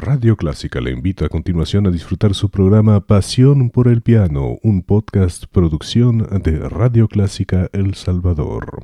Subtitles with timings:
[0.00, 4.80] Radio Clásica le invita a continuación a disfrutar su programa Pasión por el Piano, un
[4.82, 8.82] podcast producción de Radio Clásica El Salvador.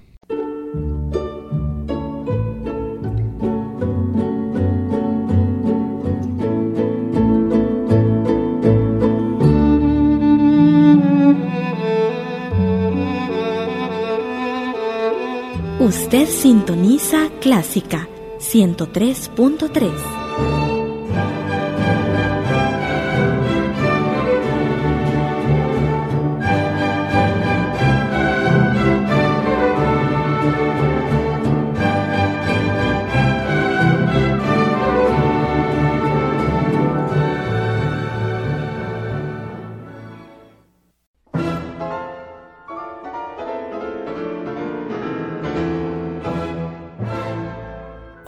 [15.80, 18.06] Usted sintoniza Clásica
[18.38, 20.25] 103.3.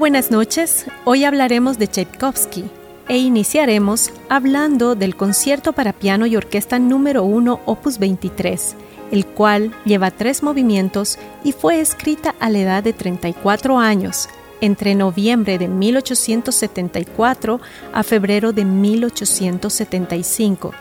[0.00, 0.86] Buenas noches.
[1.04, 2.64] Hoy hablaremos de Tchaikovsky
[3.08, 8.74] e iniciaremos hablando del concierto para piano y orquesta número 1 opus 23,
[9.12, 14.28] el cual lleva tres movimientos y fue escrita a la edad de 34 años,
[14.60, 17.60] entre noviembre de 1874
[17.92, 20.72] a febrero de 1875.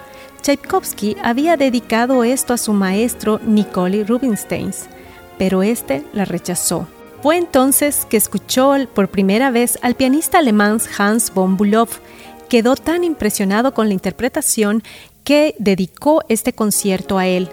[0.42, 4.72] Tchaikovsky había dedicado esto a su maestro Nikolai Rubinstein,
[5.38, 6.88] pero este la rechazó.
[7.24, 11.88] Fue entonces que escuchó por primera vez al pianista alemán Hans von Bülow.
[12.50, 14.84] Quedó tan impresionado con la interpretación
[15.24, 17.48] que dedicó este concierto a él.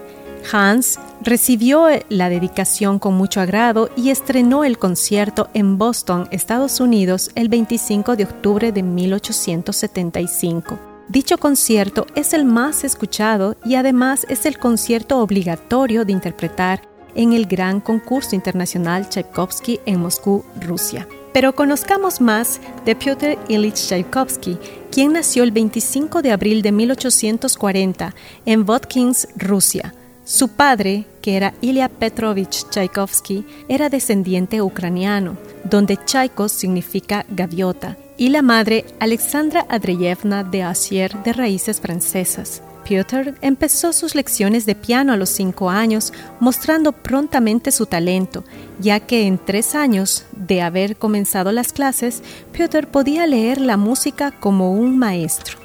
[0.51, 7.31] Hans recibió la dedicación con mucho agrado y estrenó el concierto en Boston, Estados Unidos,
[7.37, 10.81] el 25 de octubre de 1875.
[11.07, 17.33] Dicho concierto es el más escuchado y además es el concierto obligatorio de interpretar en
[17.33, 21.07] el gran concurso internacional Tchaikovsky en Moscú, Rusia.
[21.33, 24.59] Pero conozcamos más de Piotr Ilyich Tchaikovsky,
[24.91, 28.15] quien nació el 25 de abril de 1840
[28.47, 29.95] en Votkins, Rusia.
[30.25, 38.29] Su padre, que era Ilya Petrovich Tchaikovsky, era descendiente ucraniano, donde Tchaiko significa gaviota, y
[38.29, 42.63] la madre Alexandra Andreyevna de Assier de raíces francesas.
[42.91, 48.43] Piotr empezó sus lecciones de piano a los cinco años, mostrando prontamente su talento,
[48.81, 54.33] ya que en tres años de haber comenzado las clases, Piotr podía leer la música
[54.33, 55.61] como un maestro.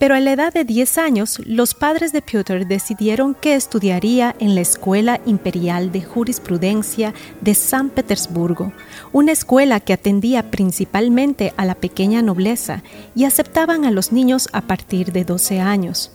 [0.00, 4.54] Pero a la edad de 10 años, los padres de Piotr decidieron que estudiaría en
[4.54, 7.12] la Escuela Imperial de Jurisprudencia
[7.42, 8.72] de San Petersburgo,
[9.12, 12.82] una escuela que atendía principalmente a la pequeña nobleza
[13.14, 16.12] y aceptaban a los niños a partir de 12 años.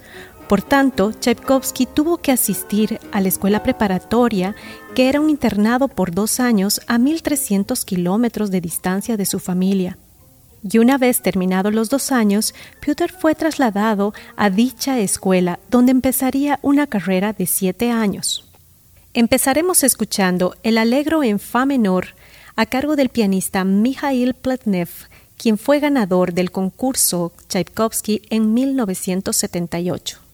[0.47, 4.56] Por tanto, Tchaikovsky tuvo que asistir a la escuela preparatoria,
[4.94, 9.97] que era un internado por dos años a 1.300 kilómetros de distancia de su familia.
[10.61, 16.59] Y una vez terminados los dos años, Piotr fue trasladado a dicha escuela, donde empezaría
[16.61, 18.47] una carrera de siete años.
[19.13, 22.09] Empezaremos escuchando el Alegro en Fa menor
[22.55, 24.89] a cargo del pianista Mikhail Pletnev,
[25.38, 30.24] quien fue ganador del concurso Tchaikovsky en 1978.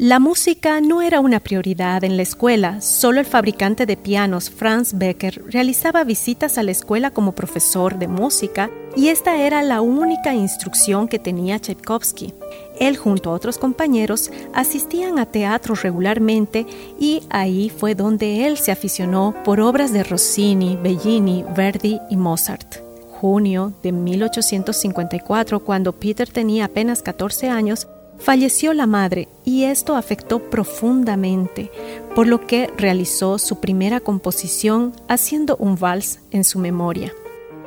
[0.00, 4.96] La música no era una prioridad en la escuela, solo el fabricante de pianos Franz
[4.96, 10.34] Becker realizaba visitas a la escuela como profesor de música y esta era la única
[10.34, 12.32] instrucción que tenía Tchaikovsky.
[12.78, 16.64] Él junto a otros compañeros asistían a teatro regularmente
[17.00, 22.86] y ahí fue donde él se aficionó por obras de Rossini, Bellini, Verdi y Mozart
[23.20, 27.88] junio de 1854, cuando Peter tenía apenas 14 años,
[28.18, 31.70] Falleció la madre y esto afectó profundamente,
[32.14, 37.12] por lo que realizó su primera composición haciendo un vals en su memoria.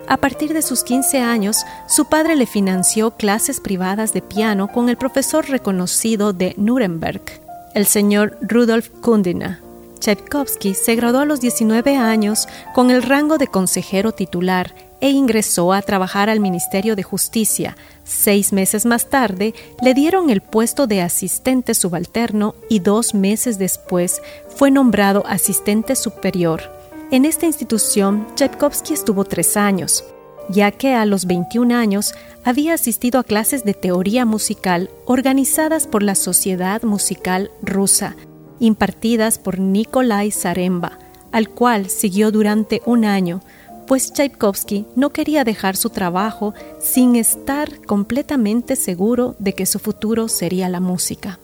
[0.08, 4.89] A partir de sus 15 años, su padre le financió clases privadas de piano con
[4.89, 7.22] el profesor reconocido de Nuremberg,
[7.74, 9.62] el señor Rudolf Kundina.
[10.01, 15.74] Tchaikovsky se graduó a los 19 años con el rango de consejero titular e ingresó
[15.74, 17.77] a trabajar al Ministerio de Justicia.
[18.03, 24.22] Seis meses más tarde le dieron el puesto de asistente subalterno y dos meses después
[24.55, 26.62] fue nombrado asistente superior.
[27.12, 30.03] En esta institución, Tchaikovsky estuvo tres años,
[30.50, 36.01] ya que a los 21 años había asistido a clases de teoría musical organizadas por
[36.01, 38.15] la Sociedad Musical Rusa,
[38.62, 40.98] impartidas por Nikolai Zaremba,
[41.34, 43.41] al cual siguió durante un año,
[43.88, 50.30] pues Tchaikovsky no quería dejar su trabajo sin estar completamente seguro de que su futuro
[50.30, 51.39] sería la música.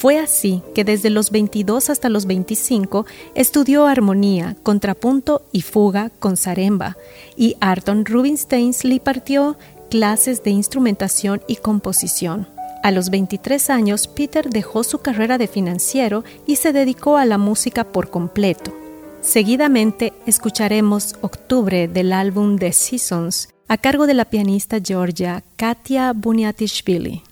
[0.00, 6.38] Fue así que desde los 22 hasta los 25 estudió armonía, contrapunto y fuga con
[6.38, 6.96] Zaremba,
[7.36, 9.58] y Arton Rubinstein le partió
[9.90, 12.48] clases de instrumentación y composición.
[12.82, 17.36] A los 23 años, Peter dejó su carrera de financiero y se dedicó a la
[17.36, 18.72] música por completo.
[19.20, 27.22] Seguidamente escucharemos Octubre del álbum The Seasons a cargo de la pianista georgia Katia Buniatishvili.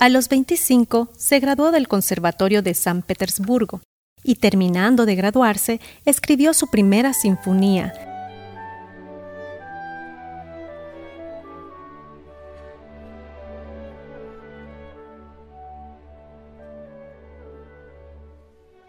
[0.00, 3.82] A los 25 se graduó del Conservatorio de San Petersburgo
[4.24, 7.92] y terminando de graduarse escribió su primera sinfonía.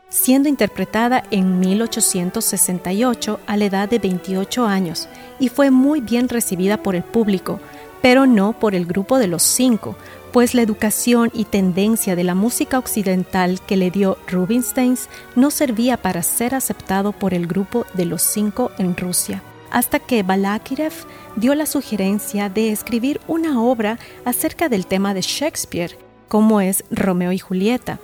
[0.09, 5.09] siendo interpretada en 1868 a la edad de 28 años
[5.39, 7.59] y fue muy bien recibida por el público,
[8.01, 9.95] pero no por el grupo de los cinco,
[10.31, 14.95] pues la educación y tendencia de la música occidental que le dio Rubinstein
[15.35, 20.23] no servía para ser aceptado por el grupo de los cinco en Rusia, hasta que
[20.23, 20.93] Balakirev
[21.35, 27.33] dio la sugerencia de escribir una obra acerca del tema de Shakespeare, como es Romeo
[27.33, 27.99] y Julieta,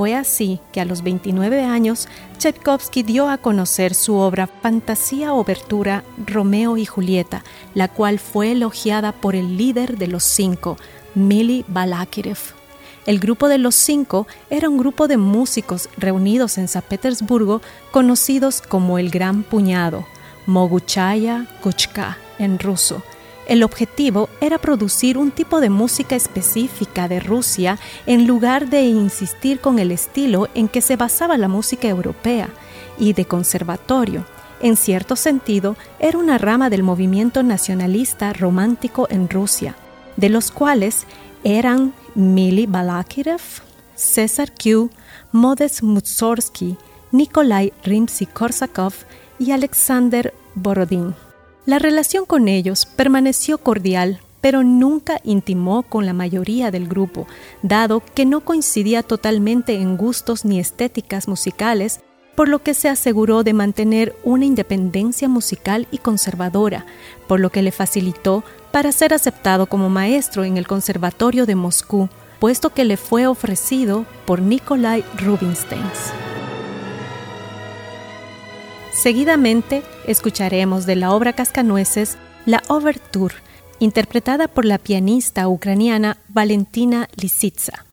[0.00, 2.08] fue así que a los 29 años
[2.38, 9.12] Tchaikovsky dio a conocer su obra Fantasía Obertura Romeo y Julieta, la cual fue elogiada
[9.12, 10.78] por el líder de los cinco,
[11.14, 12.38] Mili Balakirev.
[13.04, 17.60] El grupo de los cinco era un grupo de músicos reunidos en San Petersburgo
[17.90, 20.06] conocidos como el Gran Puñado,
[20.46, 23.02] Moguchaya Kuchka en ruso,
[23.50, 29.58] el objetivo era producir un tipo de música específica de Rusia en lugar de insistir
[29.58, 32.48] con el estilo en que se basaba la música europea
[32.96, 34.24] y de conservatorio.
[34.60, 39.74] En cierto sentido, era una rama del movimiento nacionalista romántico en Rusia,
[40.16, 41.04] de los cuales
[41.42, 43.40] eran Mili Balakirev,
[43.96, 44.90] César Q,
[45.32, 46.76] Modest Mussorgsky,
[47.10, 48.92] Nikolai Rimsky-Korsakov
[49.40, 51.16] y Alexander Borodin.
[51.70, 57.28] La relación con ellos permaneció cordial, pero nunca intimó con la mayoría del grupo,
[57.62, 62.00] dado que no coincidía totalmente en gustos ni estéticas musicales,
[62.34, 66.86] por lo que se aseguró de mantener una independencia musical y conservadora,
[67.28, 72.08] por lo que le facilitó para ser aceptado como maestro en el Conservatorio de Moscú,
[72.40, 75.84] puesto que le fue ofrecido por Nikolai Rubinstein.
[79.02, 83.34] Seguidamente escucharemos de la obra Cascanueces la Overture,
[83.78, 87.86] interpretada por la pianista ucraniana Valentina Lisitsa.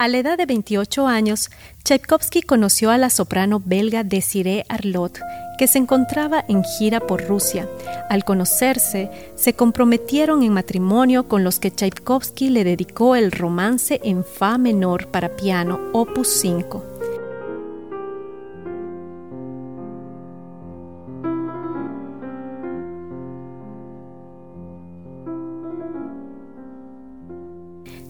[0.00, 1.50] A la edad de 28 años,
[1.82, 5.18] Tchaikovsky conoció a la soprano belga Desiree Arlot,
[5.58, 7.68] que se encontraba en gira por Rusia.
[8.08, 14.24] Al conocerse, se comprometieron en matrimonio con los que Tchaikovsky le dedicó el romance en
[14.24, 16.97] fa menor para piano, opus 5.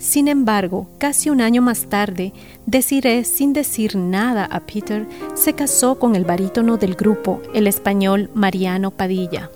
[0.08, 2.32] Sin embargo, casi un año más tarde,
[2.64, 8.30] Desiree, sin decir nada a Peter, se casó con el barítono del grupo, el español
[8.32, 9.50] Mariano Padilla.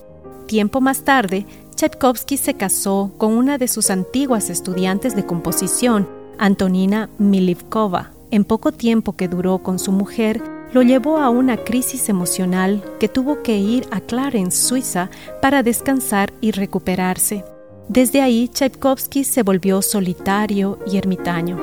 [0.47, 7.09] Tiempo más tarde, Tchaikovsky se casó con una de sus antiguas estudiantes de composición, Antonina
[7.17, 8.11] Milivkova.
[8.31, 10.43] En poco tiempo que duró con su mujer,
[10.75, 15.09] lo llevó a una crisis emocional que tuvo que ir a Clarence, Suiza,
[15.41, 17.43] para descansar y recuperarse.
[17.93, 21.59] Desde ahí, Tchaikovsky se volvió solitario y ermitaño.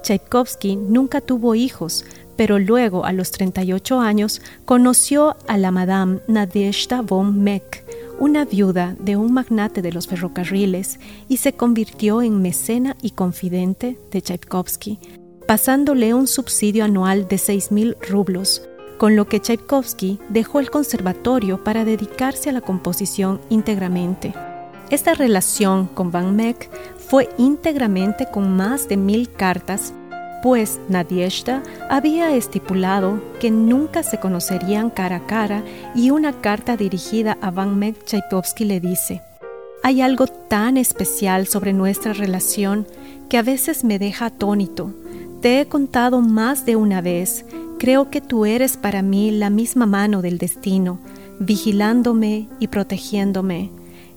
[0.00, 7.02] Tchaikovsky nunca tuvo hijos, pero luego, a los 38 años, conoció a la Madame Nadezhda
[7.02, 7.84] von Meck,
[8.18, 13.98] una viuda de un magnate de los ferrocarriles, y se convirtió en mecena y confidente
[14.10, 14.98] de Tchaikovsky,
[15.52, 18.62] pasándole un subsidio anual de 6.000 rublos,
[18.96, 24.32] con lo que Tchaikovsky dejó el conservatorio para dedicarse a la composición íntegramente.
[24.88, 29.92] Esta relación con Van Meck fue íntegramente con más de mil cartas,
[30.42, 35.62] pues Nadiezhda había estipulado que nunca se conocerían cara a cara
[35.94, 39.20] y una carta dirigida a Van Meck Tchaikovsky le dice,
[39.82, 42.86] hay algo tan especial sobre nuestra relación
[43.28, 44.94] que a veces me deja atónito
[45.42, 47.44] te he contado más de una vez,
[47.80, 51.00] creo que tú eres para mí la misma mano del destino,
[51.40, 53.70] vigilándome y protegiéndome.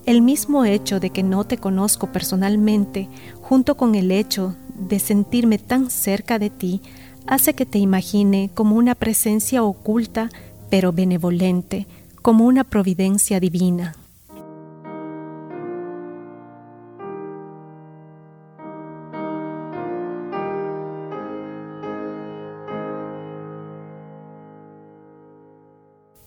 [0.06, 3.10] El mismo hecho de que no te conozco personalmente,
[3.42, 6.82] junto con el hecho de sentirme tan cerca de ti,
[7.26, 10.30] hace que te imagine como una presencia oculta
[10.70, 11.88] pero benevolente,
[12.22, 13.96] como una providencia divina.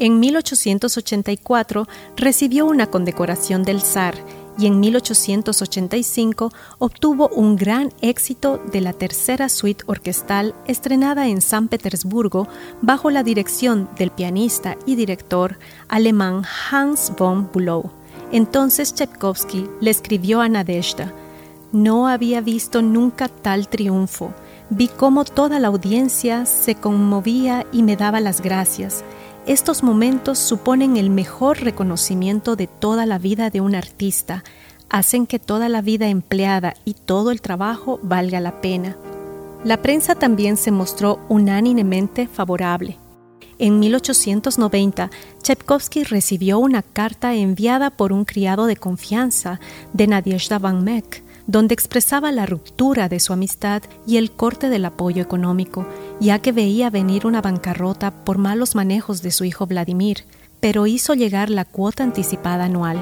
[0.01, 4.15] En 1884 recibió una condecoración del zar
[4.57, 11.69] y en 1885 obtuvo un gran éxito de la tercera suite orquestal estrenada en San
[11.69, 12.49] Petersburgo
[12.81, 15.59] bajo la dirección del pianista y director
[15.89, 17.91] alemán Hans von Bülow.
[18.31, 21.13] Entonces Tchaikovsky le escribió a Nadezhda,
[21.73, 24.33] no había visto nunca tal triunfo.
[24.71, 29.05] Vi cómo toda la audiencia se conmovía y me daba las gracias.
[29.49, 34.45] Estos momentos suponen el mejor reconocimiento de toda la vida de un artista,
[34.91, 38.99] hacen que toda la vida empleada y todo el trabajo valga la pena.
[39.65, 42.99] La prensa también se mostró unánimemente favorable.
[43.59, 49.61] En 1890, Tchaikovsky recibió una carta enviada por un criado de confianza
[49.95, 54.85] de Nadezhda Van Meck, donde expresaba la ruptura de su amistad y el corte del
[54.85, 55.87] apoyo económico,
[56.21, 60.25] ya que veía venir una bancarrota por malos manejos de su hijo Vladimir,
[60.61, 63.01] pero hizo llegar la cuota anticipada anual.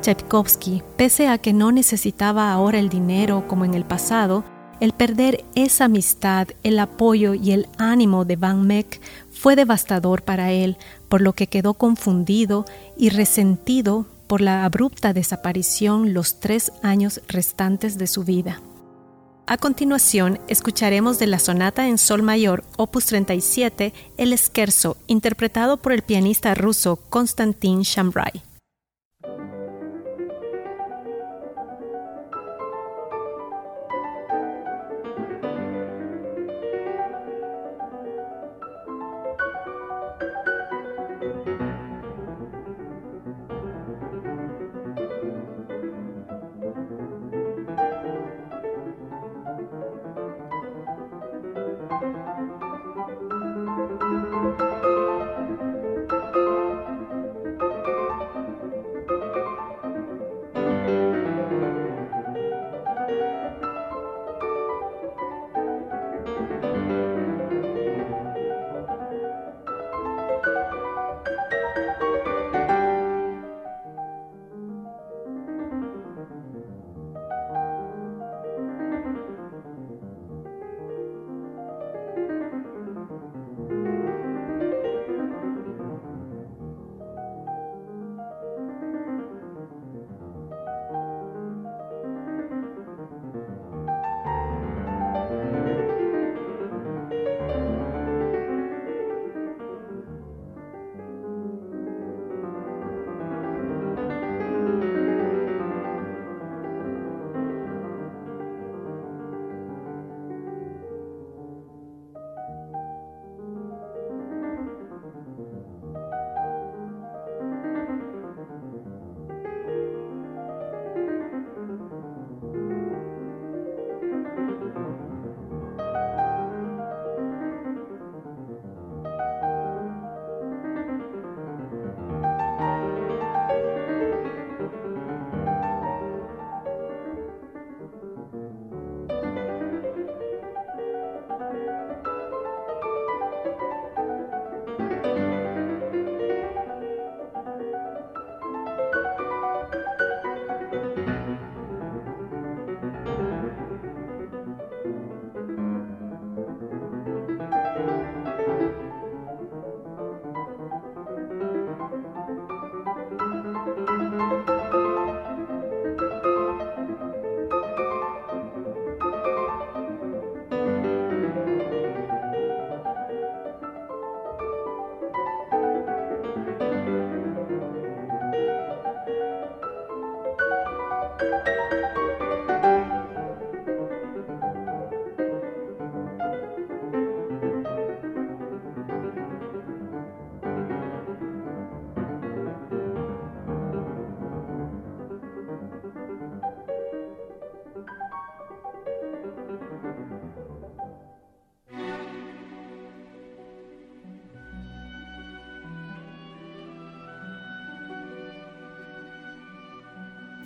[0.00, 4.44] Tchaikovsky, pese a que no necesitaba ahora el dinero como en el pasado,
[4.80, 10.52] el perder esa amistad, el apoyo y el ánimo de Van Meck fue devastador para
[10.52, 12.64] él, por lo que quedó confundido
[12.96, 18.60] y resentido por la abrupta desaparición los tres años restantes de su vida.
[19.50, 25.92] A continuación, escucharemos de la sonata en sol mayor, opus 37, el Scherzo, interpretado por
[25.92, 28.44] el pianista ruso Konstantin Shambrai.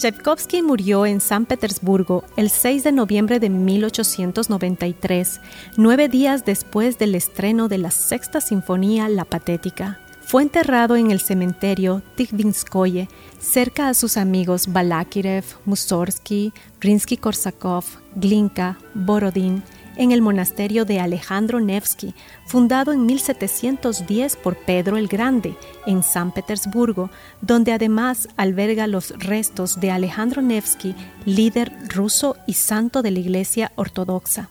[0.04, 5.40] Tchaikovsky murió en San Petersburgo el 6 de noviembre de 1893,
[5.78, 9.98] nueve días después del estreno de la sexta sinfonía La Patética.
[10.20, 13.08] Fue enterrado en el cementerio Tikhvinskoye,
[13.40, 19.62] cerca a sus amigos Balakirev, Mussorgsky, Rinsky-Korsakov, Glinka, Borodin,
[19.96, 22.14] en el monasterio de Alejandro Nevsky,
[22.46, 29.80] fundado en 1710 por Pedro el Grande, en San Petersburgo, donde además alberga los restos
[29.80, 34.50] de Alejandro Nevsky, líder ruso y santo de la Iglesia Ortodoxa.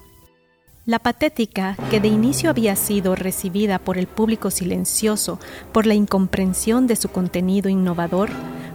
[0.86, 5.40] La patética, que de inicio había sido recibida por el público silencioso
[5.72, 8.30] por la incomprensión de su contenido innovador,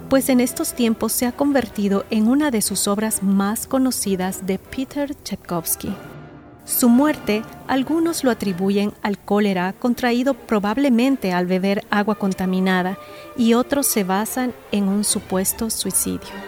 [0.08, 4.58] pues en estos tiempos se ha convertido en una de sus obras más conocidas de
[4.58, 5.94] Peter Tchaikovsky.
[6.68, 12.98] Su muerte algunos lo atribuyen al cólera contraído probablemente al beber agua contaminada
[13.38, 16.47] y otros se basan en un supuesto suicidio.